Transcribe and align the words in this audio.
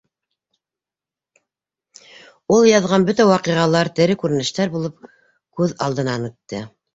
Ул 2.55 2.65
яҙған 2.69 3.05
бөтә 3.09 3.27
ваҡиғалар, 3.33 3.93
тере 4.01 4.17
күренештәр 4.25 4.73
булып, 4.79 5.07
күҙ 5.61 5.77
алдынан 5.89 6.27
үтте. 6.33 6.65